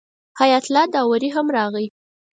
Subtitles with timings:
[0.39, 1.85] حیات الله داوري هم راغی.